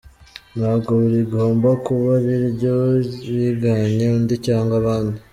Ntabwo 0.57 0.91
rigomba 1.13 1.69
kuba 1.85 2.09
ari 2.19 2.31
iryo 2.41 2.71
wiganye 3.29 4.05
undi 4.17 4.35
cyangwa 4.45 4.73
abandi. 4.81 5.17